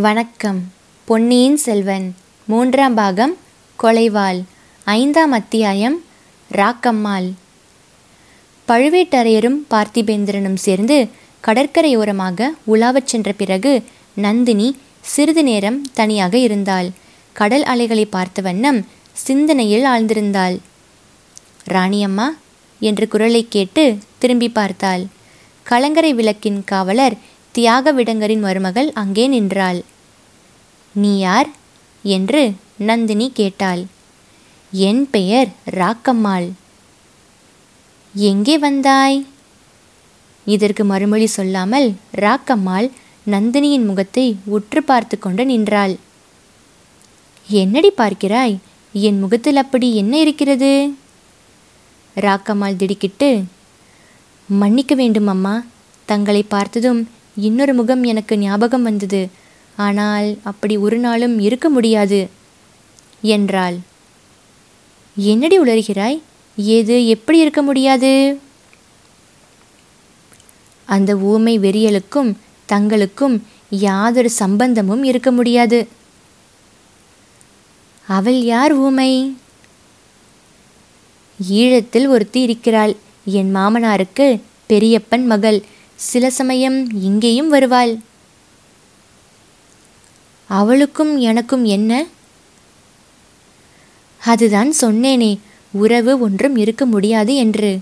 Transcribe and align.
வணக்கம். 0.00 0.72
பொன்னியின் 1.04 1.56
செல்வன் 1.56 2.14
மூன்றாம் 2.46 2.94
பாகம் 2.94 3.36
கொலைவாள் 3.82 4.44
ஐந்தாம் 4.84 5.32
அத்தியாயம் 5.32 6.04
ராக்கம்மாள். 6.52 7.32
பழுவேட்டரையரும் 8.68 9.56
பார்த்திபேந்திரனும் 9.70 10.54
சேர்ந்து 10.54 11.08
கடற்கரையோரமாக 11.44 12.48
உலாவச் 12.66 13.06
சென்ற 13.06 13.32
பிறகு 13.32 13.82
நந்தினி 14.14 14.76
சிறிது 15.00 15.42
நேரம் 15.42 15.82
தனியாக 15.94 16.38
இருந்தாள். 16.38 16.90
கடல் 17.32 17.62
அலைகளை 17.62 18.04
பார்த்த 18.04 18.42
வண்ணம் 18.42 18.86
சிந்தனையில் 19.12 19.84
ஆழ்ந்திருந்தாள். 19.84 20.58
ராணியம்மா 21.70 22.26
என்று 22.80 23.08
குரலை 23.08 23.46
கேட்டு 23.48 23.98
திரும்பி 24.18 24.48
பார்த்தாள். 24.48 25.06
கலங்கரை 25.62 26.14
விளக்கின் 26.14 26.64
காவலர் 26.64 27.16
தியாக 27.56 27.92
விடங்கரின் 27.92 28.40
மருமகள் 28.40 28.92
அங்கே 28.92 29.26
நின்றாள். 29.26 29.84
நீ 30.94 31.18
யார்? 31.18 31.48
என்று 32.04 32.42
நந்தினி 32.78 33.30
கேட்டாள். 33.34 33.82
என் 34.72 35.10
பெயர் 35.10 35.48
ராக்கம்மாள். 35.70 36.48
எங்கே 38.14 38.58
வந்தாய்? 38.58 39.26
இதற்கு 40.46 40.84
மறுமொழி 40.84 41.26
சொல்லாமல் 41.26 41.88
ராக்கம்மாள் 42.16 42.90
நந்தினியின் 43.30 43.86
முகத்தை 43.86 44.36
உற்று 44.44 44.82
பார்த்து 44.82 45.18
கொண்டு 45.18 45.44
நின்றாள். 45.46 45.94
என்னடி 47.48 47.92
பார்க்கிறாய்? 47.96 48.56
என் 48.92 49.18
முகத்தில் 49.18 49.56
அப்படி 49.56 49.96
என்ன 49.96 50.20
இருக்கிறது? 50.20 50.94
ராக்கம்மாள் 52.16 52.76
திடுக்கிட்டு 52.76 53.30
மன்னிக்க 54.48 54.94
வேண்டும் 54.94 55.26
அம்மா. 55.26 55.54
தங்களை 56.08 56.42
பார்த்ததும் 56.42 57.00
இன்னொரு 57.36 57.74
முகம் 57.74 58.04
எனக்கு 58.04 58.38
ஞாபகம் 58.38 58.82
வந்தது. 58.82 59.28
ஆனால் 59.76 60.38
அப்படி 60.42 60.76
ஒரு 60.76 60.98
நாளும் 60.98 61.38
இருக்க 61.38 61.68
முடியாது 61.68 62.28
என்றாள். 63.22 63.76
என்னடி 65.16 65.60
உளறுகிறாய்? 65.60 66.20
ஏது 66.56 67.06
எப்படி 67.06 67.38
இருக்க 67.38 67.62
முடியாது? 67.62 68.40
அந்த 70.84 71.16
ஊமை 71.16 71.58
வெறியலுக்கும் 71.58 72.36
தங்களுக்கும் 72.72 73.40
யாதொரு 73.70 74.30
சம்பந்தமும் 74.30 75.04
இருக்க 75.04 75.30
முடியாது. 75.30 75.88
அவள் 78.06 78.42
யார் 78.42 78.72
ஊமை? 78.72 79.36
ஈழத்தில் 81.50 82.08
ஒருத்தி 82.08 82.42
இருக்கிறாள். 82.42 82.96
என் 83.24 83.56
மாமனாருக்கு 83.56 84.40
பெரியப்பன் 84.68 85.24
மகள். 85.24 85.64
சில 85.96 86.30
சமயம் 86.30 86.92
இங்கேயும் 87.02 87.48
வருவாள். 87.48 87.98
அவளுக்கும் 90.48 91.18
எனக்கும் 91.18 91.64
என்ன? 91.64 92.06
அதுதான் 94.24 94.72
சொன்னேனே 94.80 95.38
உறவு 95.72 96.20
ஒன்றும் 96.20 96.56
இருக்க 96.56 96.86
முடியாது 96.86 97.34
என்று. 97.34 97.80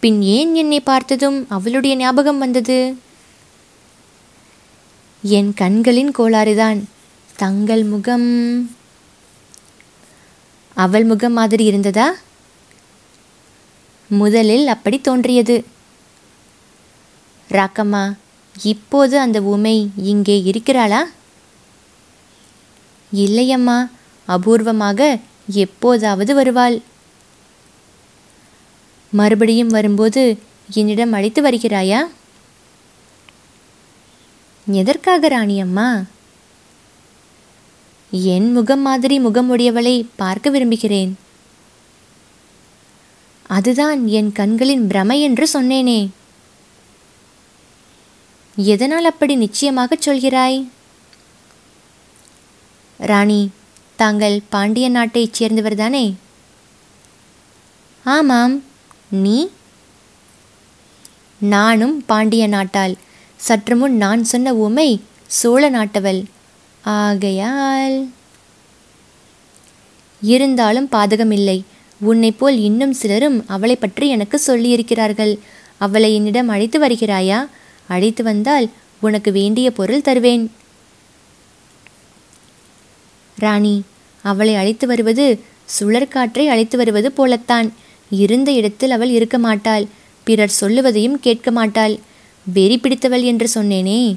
பின் 0.00 0.22
ஏன் 0.22 0.54
என்னை 0.54 0.80
பார்த்ததும் 0.80 1.46
அவளுடைய 1.48 1.96
ஞாபகம் 1.96 2.38
வந்தது? 2.38 2.98
என் 5.22 5.54
கண்களின் 5.54 6.10
கோளாறுதான். 6.10 6.84
தங்கள் 7.36 7.84
முகம். 7.84 8.70
அவள் 10.74 11.04
முகம் 11.04 11.32
மாதிரி 11.32 11.64
இருந்ததா? 11.64 12.14
முதலில் 14.08 14.66
அப்படி 14.66 15.00
தோன்றியது. 15.00 15.64
ராக்கம்மா 17.48 18.16
இப்போது 18.62 19.18
அந்த 19.18 19.42
உமை 19.42 19.90
இங்கே 19.96 20.42
இருக்கிறாளா? 20.42 21.08
இல்லையம்மா 23.14 23.90
அபூர்வமாக 24.28 25.20
எப்போதாவது 25.46 26.34
வருவாள். 26.34 26.80
மறுபடியும் 29.10 29.68
வரும்போது 29.68 30.38
என்னிடம் 30.74 31.12
அழைத்து 31.12 31.42
வருகிறாயா? 31.42 32.00
எதற்காக 34.66 35.28
ராணியம்மா? 35.28 36.04
என் 38.10 38.52
முகம் 38.52 38.80
மாதிரி 38.80 39.18
முகமுடையவளை 39.18 40.06
பார்க்க 40.16 40.50
விரும்புகிறேன். 40.50 41.18
அதுதான் 43.48 44.06
என் 44.06 44.32
கண்களின் 44.32 44.86
பிரமை 44.86 45.22
என்று 45.22 45.48
சொன்னேனே. 45.52 46.08
எதனால் 48.56 49.04
அப்படி 49.04 49.36
நிச்சயமாகச் 49.36 50.08
சொல்கிறாய்? 50.08 50.68
ராணி 52.98 53.50
தாங்கள் 53.96 54.40
பாண்டிய 54.48 54.88
நாட்டைச் 54.88 55.42
சேர்ந்தவர்தானே 55.42 56.14
ஆமாம் 58.04 58.64
நீ? 59.10 59.48
நானும் 61.38 62.04
பாண்டிய 62.04 62.46
நாட்டால் 62.46 62.96
சற்று 63.36 63.76
முன் 63.76 63.96
நான் 63.96 64.24
சொன்ன 64.24 64.54
உமை 64.54 65.00
சோழ 65.26 65.70
நாட்டவள். 65.70 66.24
ஆகையால். 66.82 68.10
இருந்தாலும் 70.20 70.88
பாதகமில்லை. 70.92 71.62
உன்னை 72.00 72.32
போல் 72.32 72.58
இன்னும் 72.58 72.92
சிலரும் 72.92 73.44
அவளை 73.46 73.76
பற்றி 73.76 74.08
எனக்கு 74.08 74.40
சொல்லியிருக்கிறார்கள். 74.46 75.38
அவளை 75.78 76.14
என்னிடம் 76.14 76.48
அழைத்து 76.48 76.80
வருகிறாயா? 76.80 77.48
அழைத்து 77.88 78.24
வந்தால் 78.24 78.70
உனக்கு 79.00 79.32
வேண்டிய 79.32 79.70
பொருள் 79.70 80.02
தருவேன். 80.02 80.50
ராணி 83.38 83.82
அவளை 84.22 84.54
அழைத்து 84.54 84.86
வருவது 84.86 85.40
சுழற்காற்றை 85.80 86.48
அழைத்து 86.48 86.76
வருவது 86.76 87.12
போலத்தான். 87.12 87.72
இருந்த 88.10 88.52
இடத்தில் 88.52 88.90
அவள் 88.90 89.08
இருக்க 89.08 89.38
மாட்டாள். 89.38 89.86
பிறர் 90.24 90.52
சொல்லுவதையும் 90.60 91.20
கேட்க 91.20 91.50
மாட்டாள். 91.50 91.98
வெறி 92.44 92.78
பிடித்தவள் 92.78 93.22
என்று 93.22 93.48
சொன்னேனே. 93.54 94.16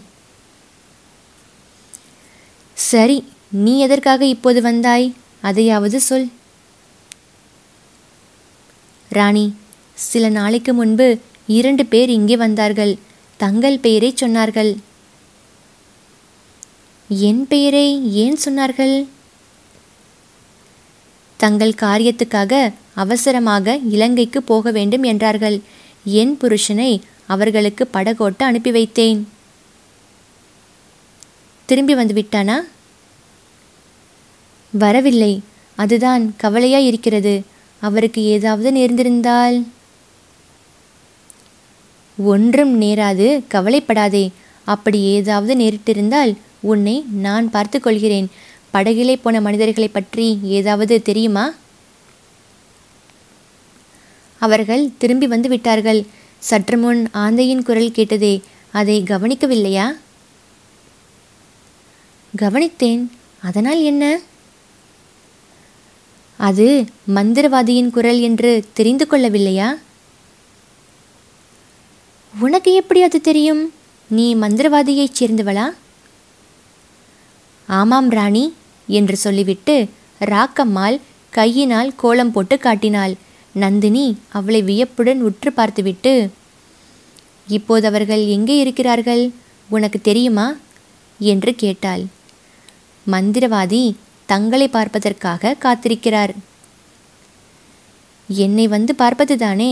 சரி 2.74 3.24
நீ 3.52 3.80
எதற்காக 3.80 4.26
இப்போது 4.26 4.62
வந்தாய்? 4.62 5.14
அதையாவது 5.42 6.00
சொல். 6.00 6.28
ராணி 9.10 9.56
சில 9.94 10.30
நாளைக்கு 10.30 10.74
முன்பு 10.74 11.18
இரண்டு 11.48 11.86
பேர் 11.86 12.10
இங்கே 12.10 12.38
வந்தார்கள். 12.38 12.98
தங்கள் 13.38 13.80
பெயரை 13.80 14.14
சொன்னார்கள். 14.22 14.76
என் 17.08 17.48
பெயரை 17.48 18.14
ஏன் 18.14 18.38
சொன்னார்கள்? 18.46 19.08
தங்கள் 21.38 21.74
காரியத்துக்காக 21.82 22.74
அவசரமாக 22.96 23.76
இலங்கைக்கு 23.76 24.44
போக 24.44 24.72
வேண்டும் 24.72 25.04
என்றார்கள். 25.04 25.62
என் 26.06 26.38
புருஷனை 26.42 27.02
அவர்களுக்கு 27.28 27.90
படகோட்ட 27.94 28.44
அனுப்பி 28.44 28.72
வைத்தேன். 28.72 29.24
திரும்பி 31.66 31.96
வந்து 31.96 32.14
விட்டானா? 32.14 32.56
வரவில்லை. 34.72 35.42
அதுதான் 35.76 36.36
கவலையா 36.38 36.78
இருக்கிறது. 36.78 37.58
அவருக்கு 37.82 38.24
ஏதாவது 38.24 38.80
நேர்ந்திருந்தால்? 38.80 39.68
ஒன்றும் 42.18 42.82
நேராது 42.82 43.42
கவலைப்படாதே. 43.48 44.32
அப்படி 44.64 45.02
ஏதாவது 45.02 45.56
நேரிட்டிருந்தால் 45.56 46.38
உன்னை 46.60 47.06
நான் 47.12 47.50
பார்த்து 47.50 47.80
கொள்கிறேன். 47.80 48.28
படகிலே 48.74 49.16
போன 49.22 49.42
மனிதர்களை 49.42 49.90
பற்றி 49.90 50.40
ஏதாவது 50.44 51.02
தெரியுமா? 51.02 51.54
அவர்கள் 54.40 54.92
திரும்பி 54.98 55.28
வந்து 55.28 55.50
விட்டார்கள். 55.50 56.06
சற்று 56.40 56.78
முன் 56.78 57.10
ஆந்தையின் 57.14 57.64
குரல் 57.64 57.92
கேட்டதே 57.92 58.42
அதை 58.72 59.04
கவனிக்கவில்லையா? 59.08 59.86
கவனித்தேன். 62.38 63.10
அதனால் 63.44 63.82
என்ன? 63.82 64.20
அது 66.40 66.86
மந்திரவாதியின் 67.16 67.90
குரல் 67.90 68.20
என்று 68.20 68.66
தெரிந்து 68.74 69.08
கொள்ளவில்லையா? 69.10 69.70
உனக்கு 72.34 72.74
எப்படி 72.74 73.02
அது 73.02 73.22
தெரியும்? 73.22 73.74
நீ 74.10 74.36
மந்திரவாதியைச் 74.36 75.18
சேர்ந்தவளா? 75.20 75.66
ஆமாம் 77.68 78.10
ராணி 78.10 78.54
என்று 78.88 79.18
சொல்லிவிட்டு 79.18 79.76
ராக்கம்மாள் 80.20 80.98
கையினால் 81.30 81.96
கோலம் 81.96 82.32
போட்டு 82.32 82.58
காட்டினாள். 82.58 83.14
நந்தினி 83.54 84.18
அவளை 84.30 84.62
வியப்புடன் 84.62 85.22
உற்று 85.22 85.54
பார்த்துவிட்டு 85.54 86.14
இப்போது 87.48 87.88
அவர்கள் 87.88 88.26
எங்கே 88.28 88.58
இருக்கிறார்கள்? 88.58 89.24
உனக்கு 89.70 90.02
தெரியுமா? 90.02 90.48
என்று 91.20 91.56
கேட்டாள். 91.56 92.04
மந்திரவாதி 93.06 93.84
தங்களை 94.32 94.68
பார்ப்பதற்காக 94.68 95.56
காத்திருக்கிறார். 95.64 96.34
என்னை 98.28 98.66
வந்து 98.68 98.94
பார்ப்பதுதானே? 98.98 99.72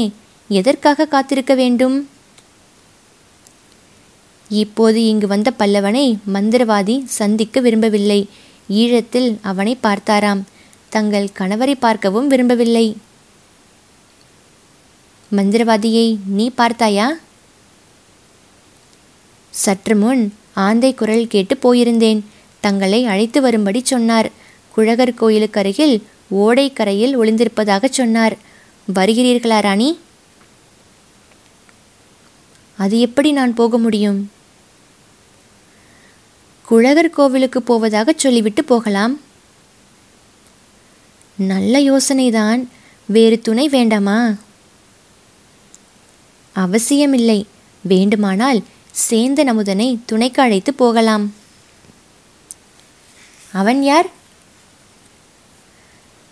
எதற்காக 0.50 1.06
காத்திருக்க 1.06 1.54
வேண்டும்? 1.56 1.98
இப்போது 4.50 5.00
இங்கு 5.06 5.28
வந்த 5.28 5.50
பல்லவனை 5.60 6.06
மந்திரவாதி 6.34 6.96
சந்திக்க 7.20 7.60
விரும்பவில்லை. 7.60 8.20
ஈழத்தில் 8.70 9.30
அவனை 9.42 9.74
பார்த்தாராம். 9.84 10.42
தங்கள் 10.90 11.36
கணவரை 11.40 11.76
பார்க்கவும் 11.80 12.28
விரும்பவில்லை. 12.28 12.88
மந்திரவாதியை 15.36 16.08
நீ 16.38 16.48
பார்த்தாயா? 16.50 17.08
சற்று 19.54 19.96
முன் 19.96 20.24
ஆந்தை 20.66 20.92
குரல் 20.94 21.32
கேட்டு 21.34 21.56
போயிருந்தேன். 21.64 22.22
தங்களை 22.64 23.00
அழைத்து 23.06 23.40
வரும்படி 23.42 23.82
சொன்னார். 23.84 24.30
குழகர் 24.78 25.14
கோயிலுக்கு 25.14 25.60
அருகில் 25.60 26.08
ஓடைக்கரையில் 26.36 27.18
ஒளிந்திருப்பதாகச் 27.18 27.90
சொன்னார். 27.90 28.38
வருகிறீர்களா 28.96 29.62
ராணி? 29.62 30.00
அது 32.78 33.00
எப்படி 33.00 33.32
நான் 33.32 33.54
போக 33.54 33.78
முடியும்? 33.78 34.32
குழகர் 36.66 37.10
கோவிலுக்கு 37.10 37.62
போவதாக 37.62 38.14
சொல்லிவிட்டு 38.18 38.64
போகலாம். 38.64 39.20
நல்ல 41.36 41.80
யோசனைதான். 41.80 42.68
வேறு 43.06 43.40
துணை 43.40 43.70
வேண்டாமா? 43.70 44.34
அவசியமில்லை. 46.54 47.48
வேண்டுமானால் 47.82 48.64
சேந்த 49.10 49.44
நமுதனை 49.44 50.00
துணைக்கு 50.06 50.42
அழைத்து 50.42 50.74
போகலாம். 50.74 51.34
அவன் 53.52 53.84
யார்? 53.84 54.17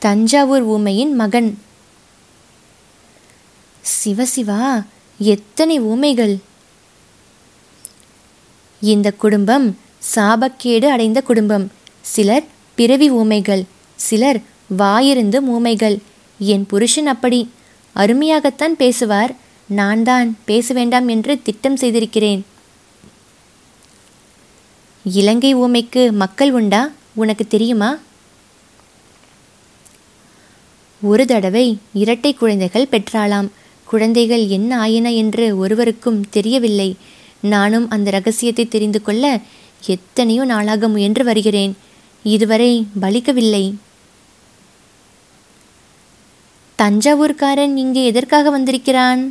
தஞ்சாவூர் 0.05 0.61
ஊமையின் 0.61 1.15
மகன். 1.15 1.59
சிவசிவா 4.03 4.83
எத்தனை 5.17 5.79
ஊமைகள்? 5.79 6.37
இந்த 8.81 9.11
குடும்பம் 9.11 9.77
சாபக்கேடு 10.15 10.85
அடைந்த 10.85 11.21
குடும்பம். 11.21 11.71
சிலர் 12.01 12.43
பிறவி 12.75 13.11
ஊமைகள் 13.11 13.63
சிலர் 13.95 14.41
வாயிருந்து 14.67 15.43
ஊமைகள். 15.43 15.97
என் 16.39 16.65
புருஷன் 16.65 17.07
அப்படி. 17.07 17.49
அருமையாகத்தான் 17.95 18.75
பேசுவார். 18.77 19.35
நான் 19.67 20.03
தான் 20.03 20.37
பேச 20.45 20.73
வேண்டாம் 20.73 21.07
என்று 21.07 21.41
திட்டம் 21.41 21.75
செய்திருக்கிறேன். 21.75 22.45
இலங்கை 25.03 25.55
ஊமைக்கு 25.55 26.11
மக்கள் 26.11 26.51
உண்டா? 26.51 26.91
உனக்கு 27.15 27.47
தெரியுமா? 27.47 27.97
ஒரு 31.05 31.23
தடவை 31.25 31.67
இரட்டை 31.93 32.33
குழந்தைகள் 32.33 32.91
பெற்றாளாம். 32.91 33.49
குழந்தைகள் 33.87 34.43
என்ன 34.47 34.71
ஆயின 34.77 35.07
என்று 35.13 35.45
ஒருவருக்கும் 35.57 36.21
தெரியவில்லை. 36.29 36.89
நானும் 37.53 37.87
அந்த 37.89 38.11
ரகசியத்தை 38.11 38.65
தெரிந்து 38.67 38.99
கொள்ள 39.01 39.25
எத்தனையோ 39.85 40.43
நாளாக 40.45 40.87
முயன்று 40.87 41.23
வருகிறேன். 41.23 41.73
இதுவரை 42.25 42.71
பலிக்கவில்லை. 43.01 43.65
தஞ்சாவூர்காரன் 46.79 47.75
இங்கே 47.77 48.03
எதற்காக 48.05 48.49
வந்திருக்கிறான்? 48.49 49.21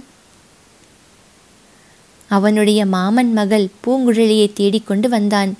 அவனுடைய 2.28 2.80
மாமன் 2.86 3.32
மகள் 3.32 3.66
பூங்குழலியை 3.84 4.48
தேடிக்கொண்டு 4.52 5.08
வந்தான். 5.08 5.50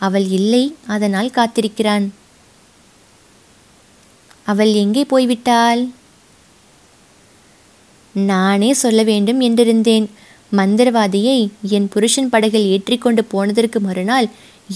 அவள் 0.00 0.26
இல்லை 0.38 0.64
அதனால் 0.86 1.30
காத்திருக்கிறான். 1.30 2.06
அவள் 4.44 4.72
எங்கே 4.72 5.02
போய்விட்டாள்? 5.02 5.88
நானே 8.14 8.72
சொல்ல 8.72 9.02
வேண்டும் 9.02 9.40
என்றிருந்தேன். 9.40 10.06
மந்திரவாதியை 10.52 11.48
என் 11.62 11.88
புருஷன் 11.88 12.28
படகில் 12.28 12.66
ஏற்றிக்கொண்டு 12.66 13.24
போனதற்கு 13.24 13.80
மறுநாள் 13.80 14.28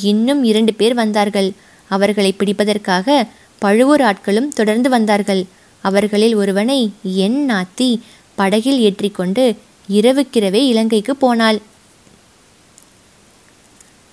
இன்னும் 0.03 0.45
இரண்டு 0.45 0.75
பேர் 0.75 0.95
வந்தார்கள். 0.95 1.53
அவர்களை 1.89 2.35
பிடிப்பதற்காக 2.39 3.27
பழுவூர் 3.59 4.01
ஆட்களும் 4.01 4.49
தொடர்ந்து 4.49 4.89
வந்தார்கள். 4.89 5.45
அவர்களில் 5.83 6.35
ஒருவனை 6.35 6.93
என் 7.03 7.51
நாத்தி 7.51 8.01
படகில் 8.35 8.81
ஏற்றிக்கொண்டு 8.81 9.55
இரவுக்கிரவே 9.91 10.63
இலங்கைக்கு 10.67 11.17
போனாள். 11.17 11.61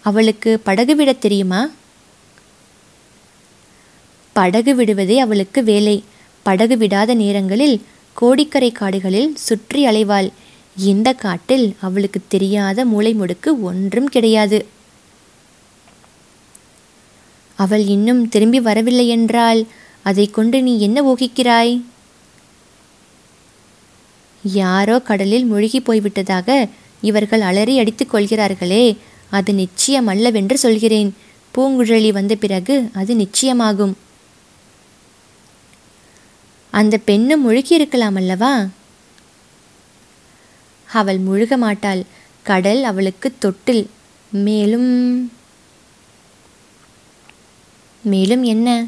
அவளுக்கு 0.01 0.59
படகு 0.59 0.95
விடத் 0.95 1.21
தெரியுமா? 1.21 1.69
படகு 4.33 4.75
விடுவதே 4.75 5.19
அவளுக்கு 5.19 5.63
வேலை. 5.63 5.97
படகு 6.45 6.75
விடாத 6.77 7.13
நேரங்களில் 7.13 7.81
கோடிக்கரை 8.13 8.71
காடுகளில் 8.71 9.29
சுற்றி 9.35 9.81
அலைவாள். 9.85 10.29
இந்த 10.77 11.09
காட்டில் 11.13 11.75
அவளுக்கு 11.79 12.19
தெரியாத 12.27 12.85
மூளை 12.85 13.11
முடுக்கு 13.13 13.49
ஒன்றும் 13.61 14.09
கிடையாது. 14.09 14.59
அவள் 17.57 17.85
இன்னும் 17.85 18.21
திரும்பி 18.29 18.59
வரவில்லை 18.59 19.07
என்றால் 19.07 19.61
அதை 20.03 20.25
கொண்டு 20.29 20.61
நீ 20.61 20.79
என்ன 20.79 20.97
ஊகிக்கிறாய்? 21.01 21.73
யாரோ 24.43 24.99
கடலில் 24.99 25.45
மூழ்கி 25.45 25.79
போய்விட்டதாக 25.79 26.69
இவர்கள் 27.01 27.41
அலறி 27.41 27.79
அடித்துக் 27.79 28.13
கொள்கிறார்களே 28.13 28.85
அது 29.29 29.51
நிச்சயமல்லவென்று 29.53 30.53
சொல்கிறேன். 30.53 31.09
பூங்குழலி 31.53 32.11
வந்த 32.11 32.35
பிறகு 32.35 32.75
அது 32.93 33.13
நிச்சயமாகும். 33.15 33.93
அந்த 36.73 36.97
பெண்ணும் 36.97 37.41
முழுகி 37.41 37.75
இருக்கலாம் 37.75 38.15
அல்லவா? 38.15 38.67
அவள் 40.93 41.19
முழுக 41.19 41.57
மாட்டாள் 41.57 42.03
கடல் 42.43 42.83
அவளுக்கு 42.83 43.33
தொட்டில். 43.39 43.89
மேலும் 44.31 44.89
மேலும் 48.03 48.43
என்ன? 48.43 48.85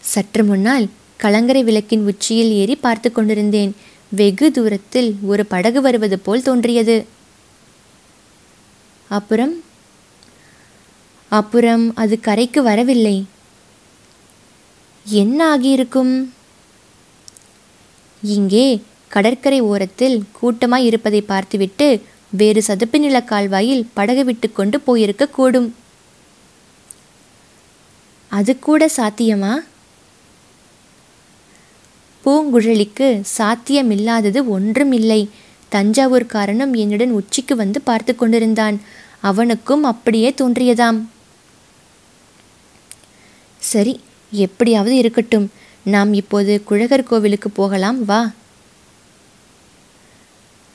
சற்று 0.00 0.44
முன்னால் 0.44 0.88
கலங்கரை 1.16 1.62
விளக்கின் 1.64 2.06
உச்சியில் 2.06 2.52
ஏறி 2.52 2.76
பார்த்து 2.76 3.12
கொண்டிருந்தேன். 3.12 3.76
வெகு 4.08 4.50
தூரத்தில் 4.50 5.16
ஒரு 5.22 5.46
படகு 5.46 5.80
வருவது 5.80 6.18
போல் 6.18 6.42
தோன்றியது. 6.42 7.06
அப்புறம்? 9.08 9.54
அப்புறம் 11.28 11.94
அது 11.94 12.20
கரைக்கு 12.20 12.62
வரவில்லை. 12.62 13.24
என்ன 15.06 15.56
ஆகியிருக்கும் 15.56 16.32
இங்கே 18.22 18.82
கடற்கரை 19.08 19.60
ஓரத்தில் 19.60 20.22
கூட்டமாய் 20.42 20.84
இருப்பதை 20.84 21.22
பார்த்துவிட்டு 21.22 22.02
வேறு 22.30 22.62
சதுப்பு 22.62 22.98
நில 22.98 23.22
கால்வாயில் 23.22 23.88
படகு 23.94 24.24
விட்டு 24.24 24.52
கொண்டு 24.52 24.80
போயிருக்க 24.80 25.28
கூடும். 25.28 25.74
அது 28.28 28.58
கூட 28.58 28.90
சாத்தியமா? 28.96 29.54
பூங்குழலிக்கு 32.24 33.22
சாத்தியமில்லாதது 33.38 34.46
ஒன்றும் 34.46 34.92
இல்லை 34.92 35.28
தஞ்சாவூர்காரனும் 35.72 36.76
என்னுடன் 36.76 37.10
உச்சிக்கு 37.10 37.56
வந்து 37.56 37.80
பார்த்து 37.80 38.16
கொண்டிருந்தான். 38.16 38.80
அவனுக்கும் 39.20 39.84
அப்படியே 39.84 40.34
தோன்றியதாம். 40.38 41.04
சரி 43.58 44.00
எப்படியாவது 44.34 44.96
இருக்கட்டும். 44.96 45.50
நாம் 45.84 46.14
இப்போது 46.14 46.64
குழகர் 46.64 47.02
கோவிலுக்கு 47.02 47.50
போகலாம் 47.50 48.04
வா. 48.04 48.30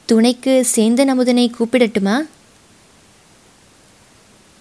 துணைக்கு 0.05 0.67
சேந்தன் 0.75 1.07
அமுதனை 1.07 1.51
கூப்பிடட்டுமா? 1.51 2.17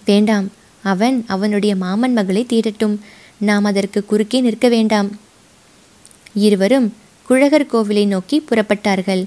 வேண்டாம் 0.05 0.51
அவன் 0.83 1.23
அவனுடைய 1.27 1.75
மாமன் 1.75 2.13
மகளை 2.13 2.45
தேடட்டும். 2.49 2.97
நாம் 3.37 3.63
அதற்கு 3.63 4.05
குறுக்கே 4.05 4.41
நிற்க 4.41 4.69
வேண்டாம். 4.69 5.09
இருவரும் 6.33 6.93
குழகர் 7.23 7.65
கோவிலை 7.65 8.07
நோக்கி 8.07 8.43
புறப்பட்டார்கள். 8.49 9.23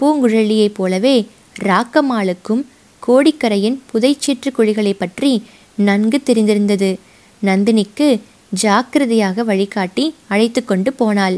பூங்குழலியைப் 0.00 0.74
போலவே 0.74 1.26
ராக்கம்மாளுக்கும் 1.62 2.64
கோடிக்கரையின் 3.06 3.78
புதைச்சீற்று 3.92 4.52
குழிகளை 4.58 4.92
பற்றி 4.92 5.42
நன்கு 5.74 6.22
தெரிந்திருந்தது. 6.26 6.96
நந்தினிக்கு 7.44 8.20
ஜாக்கிரதையாக 8.62 9.44
வழிகாட்டி 9.44 10.04
அழைத்து 10.28 10.60
கொண்டு 10.64 10.90
போனாள். 10.92 11.36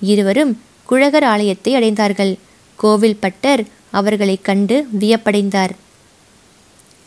இருவரும் 0.00 0.52
குழகர் 0.86 1.24
ஆலயத்தை 1.24 1.72
அடைந்தார்கள். 1.74 2.32
கோவில் 2.78 3.20
பட்டர் 3.20 3.62
அவர்களை 3.90 4.36
கண்டு 4.42 4.76
வியப்படைந்தார். 5.00 5.72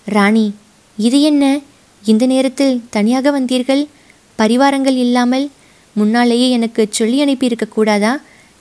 ராணி 0.05 0.45
இது 0.97 1.19
என்ன? 1.21 1.43
இந்த 2.03 2.24
நேரத்தில் 2.25 2.75
தனியாக 2.89 3.31
வந்தீர்கள்? 3.39 3.83
பரிவாரங்கள் 4.39 4.97
இல்லாமல்? 5.05 5.45
முன்னாலேயே 5.95 6.47
எனக்கு 6.50 6.81
சொல்லி 6.89 7.17
அனுப்பியிருக்க 7.21 7.65
கூடாதா? 7.65 8.13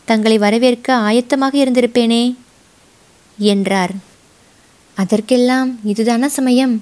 தங்களை 0.08 0.38
வரவேற்க 0.38 0.96
ஆயத்தமாக 1.10 1.54
இருந்திருப்பேனே? 1.64 2.24
என்றார். 3.38 3.94
அதற்கெல்லாம் 4.96 5.70
இதுதான 5.84 6.26
சமயம்? 6.26 6.74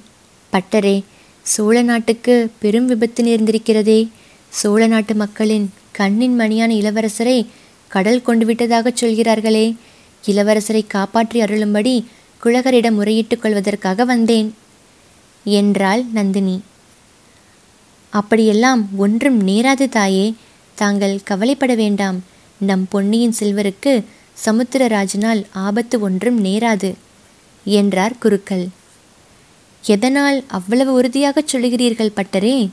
பட்டரே 0.52 0.96
சோழ 1.42 1.82
நாட்டுக்கு 1.82 2.50
பெரும் 2.58 2.86
விபத்து 2.86 3.24
நேர்ந்திருக்கிறதே. 3.24 4.08
சோழ 4.48 4.86
நாட்டு 4.86 5.14
மக்களின் 5.14 5.72
கண்ணின் 5.92 6.40
மணியான 6.40 6.74
இளவரசரை 6.74 7.46
கடல் 7.88 8.22
கொண்டு 8.22 8.46
விட்டதாகச் 8.46 8.96
சொல்கிறார்களே. 8.96 9.74
இளவரசரை 10.26 10.86
காப்பாற்றி 10.86 11.40
அருளும்படி 11.40 12.04
குழகரிடம் 12.44 12.94
முறையிட்டுக் 12.94 13.38
கொள்வதற்காக 13.38 14.04
வந்தேன். 14.04 14.54
என்றாள் 15.44 16.04
நந்தினி. 16.12 16.60
அப்படியெல்லாம் 18.10 18.88
ஒன்றும் 18.96 19.48
நேராது 19.48 19.88
தாயே. 19.88 20.34
தாங்கள் 20.74 21.20
கவலைப்பட 21.24 21.74
வேண்டாம். 21.74 22.24
நம் 22.58 22.86
பொன்னியின் 22.90 23.34
செல்வருக்கு 23.38 24.04
சமுத்திரராஜனால் 24.44 25.44
ஆபத்து 25.52 26.00
ஒன்றும் 26.00 26.44
நேராது 26.44 26.94
என்றார் 27.64 28.18
குருக்கள். 28.18 28.66
எதனால் 29.86 30.44
அவ்வளவு 30.48 30.92
உறுதியாகச் 30.92 31.56
சொல்லுகிறீர்கள் 31.56 32.12
பட்டரே? 32.16 32.68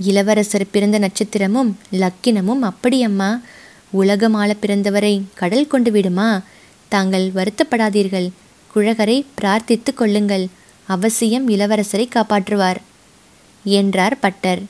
இளவரசர் 0.00 0.70
பிறந்த 0.70 0.98
நட்சத்திரமும் 0.98 1.72
லக்கினமும் 1.92 2.72
அப்படியம்மா. 2.72 3.40
உலகம் 3.90 4.34
ஆள 4.34 4.56
பிறந்தவரை 4.62 5.22
கடல் 5.34 5.66
கொண்டு 5.66 5.90
விடுமா? 5.90 6.42
தாங்கள் 6.88 7.30
வருத்தப்படாதீர்கள். 7.34 8.30
குழகரை 8.74 9.24
பிரார்த்தித்து 9.40 9.94
கொள்ளுங்கள். 9.94 10.46
அவசியம் 10.86 11.48
இளவரசரை 11.48 12.08
காப்பாற்றுவார். 12.08 12.76
என்றார் 13.64 14.18
பட்டர். 14.18 14.62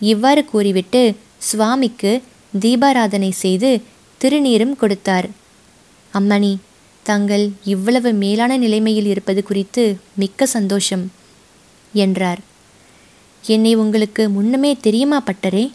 இவ்வாறு 0.00 0.44
கூறிவிட்டு 0.44 1.16
சுவாமிக்கு 1.38 2.22
தீபாராதனை 2.60 3.30
செய்து 3.30 3.82
திருநீரும் 4.20 4.76
கொடுத்தார். 4.76 5.28
அம்மணி 6.14 6.56
தாங்கள் 7.02 7.50
இவ்வளவு 7.64 8.12
மேலான 8.12 8.56
நிலைமையில் 8.56 9.06
இருப்பது 9.06 9.42
குறித்து 9.42 10.00
மிக்க 10.14 10.46
சந்தோஷம் 10.46 11.12
என்றார். 11.92 12.38
என்னை 13.46 13.74
உங்களுக்கு 13.74 14.28
முன்னமே 14.28 14.76
தெரியுமா 14.80 15.22
பட்டரே? 15.22 15.70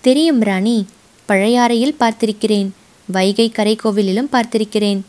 தெரியும் 0.00 0.40
ராணி. 0.40 0.86
பழையாறையில் 1.28 1.94
பார்த்திருக்கிறேன். 2.00 2.68
வைகை 3.06 3.50
கரை 3.50 3.78
கோவிலிலும் 3.84 4.32
பார்த்திருக்கிறேன். 4.32 5.00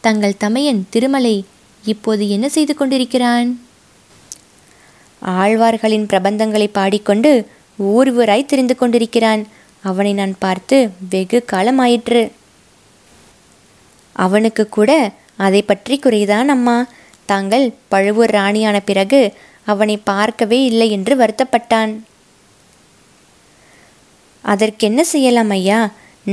தங்கள் 0.00 0.36
தமையன் 0.36 0.86
திருமலை 0.90 1.44
இப்போது 1.84 2.28
என்ன 2.28 2.48
செய்து 2.48 2.74
கொண்டிருக்கிறான்? 2.74 3.60
ஆழ்வார்களின் 5.26 6.06
பிரபந்தங்களை 6.06 6.68
பாடிக்கொண்டு 6.72 7.46
ஊர் 7.76 8.16
ஊராய் 8.16 8.46
தெரிந்து 8.46 8.76
கொண்டிருக்கிறான். 8.76 9.46
அவனை 9.82 10.12
நான் 10.12 10.34
பார்த்து 10.38 10.90
வெகு 11.10 11.44
காலமாயிற்று. 11.52 12.30
அவனுக்கு 14.24 14.64
கூட 14.68 14.90
அதை 15.46 15.60
பற்றி 15.62 15.96
குறைதான் 15.98 16.48
அம்மா. 16.54 16.76
தாங்கள் 17.30 17.66
பழுவூர் 17.92 18.32
ராணியான 18.38 18.76
பிறகு 18.80 19.20
அவனை 19.72 19.96
பார்க்கவே 20.10 20.58
இல்லை 20.70 20.88
என்று 20.96 21.14
வருத்தப்பட்டான். 21.22 21.92
அதற்கென்ன 24.44 25.00
செய்யலாம் 25.04 25.50
ஐயா? 25.50 25.80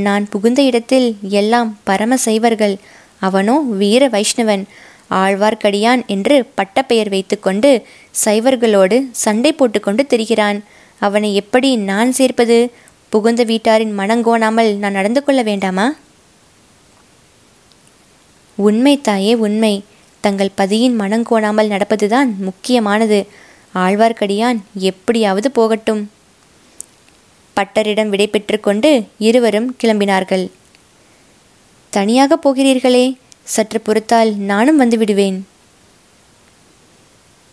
நான் 0.06 0.26
புகுந்த 0.30 0.62
இடத்தில் 0.70 1.08
எல்லாம் 1.40 1.70
பரம 1.84 2.18
சைவர்கள் 2.26 2.76
அவனோ 3.20 3.56
வீர 3.82 4.04
வைஷ்ணவன். 4.08 4.64
ஆழ்வார்க்கடியான் 5.22 6.02
என்று 6.14 6.36
பட்டப்பெயர் 6.58 7.10
வைத்துக்கொண்டு 7.10 7.72
சைவர்களோடு 8.24 8.98
சண்டை 9.24 9.52
போட்டுக்கொண்டு 9.54 10.04
திரிகிறான். 10.14 10.60
அவனை 11.02 11.30
எப்படி 11.42 11.70
நான் 11.90 12.12
சேர்ப்பது? 12.12 12.58
புகுந்த 13.14 13.42
வீட்டாரின் 13.44 13.94
மனங்கோணாமல் 14.00 14.72
நான் 14.84 14.98
நடந்து 15.00 15.22
கொள்ள 15.24 15.42
வேண்டாமா? 15.42 15.86
உண்மை 18.56 19.02
தாயே 19.02 19.36
உண்மை. 19.36 19.84
தங்கள் 20.22 20.52
பதியின் 20.58 21.00
மனங்கோணாமல் 21.00 21.68
நடப்பதுதான் 21.68 22.36
முக்கியமானது. 22.38 23.28
ஆழ்வார்க்கடியான் 23.76 24.60
எப்படியாவது 24.74 25.52
போகட்டும். 25.52 26.12
பட்டரிடம் 27.56 28.10
விடை 28.10 28.30
கொண்டு 28.62 29.08
இருவரும் 29.18 29.76
கிளம்பினார்கள். 29.84 30.50
தனியாக 31.90 32.40
போகிறீர்களே 32.44 33.18
சற்று 33.44 33.82
பொறுத்தால் 33.82 34.36
நானும் 34.36 34.78
வந்து 34.78 34.98
விடுவேன். 34.98 35.48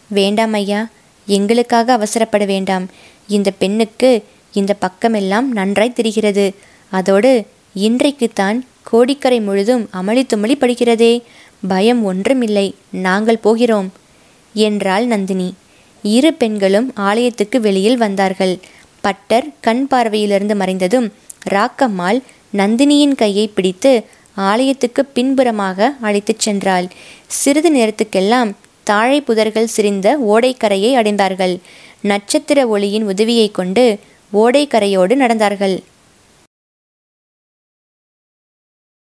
வேண்டாம் 0.09 0.53
ஐயா 0.53 0.89
எங்களுக்காக 1.27 1.99
அவசரப்பட 1.99 2.47
வேண்டாம். 2.47 2.89
இந்த 3.29 3.51
பெண்ணுக்கு 3.51 4.25
இந்த 4.53 4.75
பக்கமெல்லாம் 4.75 5.53
நன்றாய் 5.53 5.93
தெரிகிறது. 5.93 6.55
அதோடு 6.91 7.47
இன்றைக்குத்தான் 7.75 8.65
கோடிக்கரை 8.83 9.41
முழுதும் 9.41 9.89
அமளி 9.93 10.23
துமளி 10.23 10.55
படுகிறதே. 10.55 11.23
பயம் 11.69 12.05
ஒன்றுமில்லை. 12.05 12.75
நாங்கள் 12.91 13.39
போகிறோம். 13.39 13.93
என்றாள் 14.55 15.07
நந்தினி. 15.07 15.55
இரு 16.03 16.35
பெண்களும் 16.35 16.93
ஆலயத்துக்கு 16.97 17.61
வெளியில் 17.61 17.97
வந்தார்கள். 17.97 18.59
பட்டர் 19.01 19.45
கண் 19.61 19.87
பார்வையிலிருந்து 19.91 20.55
மறைந்ததும் 20.55 21.11
ராக்கம்மாள் 21.51 22.23
நந்தினியின் 22.57 23.15
கையை 23.15 23.49
பிடித்து 23.49 24.05
ஆலயத்துக்கு 24.37 25.05
பின்புறமாக 25.05 25.95
அழைத்துச் 26.01 26.49
சென்றாள். 26.49 26.89
சிறிது 27.27 27.77
நேரத்துக்கெல்லாம் 27.77 28.53
தாழை 28.83 29.23
புதர்கள் 29.29 29.65
சிரிந்த 29.65 30.19
ஓடைக்கரையை 30.29 30.95
அடைந்தார்கள். 30.97 31.59
நட்சத்திர 32.01 32.67
ஒளியின் 32.67 33.03
உதவியை 33.03 33.51
கொண்டு 33.51 33.99
ஓடைக்கரையோடு 34.33 35.15
நடந்தார்கள். 35.15 35.79